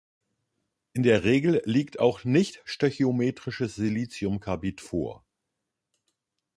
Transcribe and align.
In 0.93 1.03
der 1.03 1.23
Regel 1.25 1.61
liegt 1.65 1.99
auch 1.99 2.23
nicht-stöchiometrisches 2.23 3.75
SiC 3.75 4.25
vor. 4.79 5.23